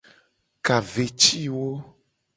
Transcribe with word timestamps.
Ka 0.65 0.77
ve 0.91 1.05
ci 1.19 1.41
wo. 1.53 1.67